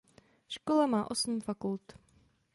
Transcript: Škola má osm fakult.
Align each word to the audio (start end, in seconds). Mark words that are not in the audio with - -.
Škola 0.47 0.87
má 0.87 1.11
osm 1.11 1.41
fakult. 1.41 1.93